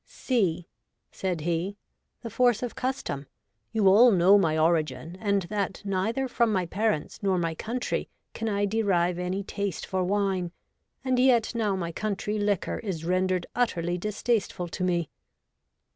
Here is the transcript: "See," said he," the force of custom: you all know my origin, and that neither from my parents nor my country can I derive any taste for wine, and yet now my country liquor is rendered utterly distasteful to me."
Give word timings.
"See," 0.07 0.67
said 1.11 1.41
he," 1.41 1.77
the 2.23 2.31
force 2.31 2.63
of 2.63 2.73
custom: 2.73 3.27
you 3.71 3.87
all 3.87 4.09
know 4.09 4.35
my 4.35 4.57
origin, 4.57 5.15
and 5.21 5.43
that 5.43 5.83
neither 5.85 6.27
from 6.27 6.51
my 6.51 6.65
parents 6.65 7.21
nor 7.21 7.37
my 7.37 7.53
country 7.53 8.09
can 8.33 8.49
I 8.49 8.65
derive 8.65 9.19
any 9.19 9.43
taste 9.43 9.85
for 9.85 10.03
wine, 10.03 10.53
and 11.05 11.19
yet 11.19 11.53
now 11.53 11.75
my 11.75 11.91
country 11.91 12.39
liquor 12.39 12.79
is 12.79 13.05
rendered 13.05 13.45
utterly 13.53 13.99
distasteful 13.99 14.67
to 14.69 14.83
me." 14.83 15.11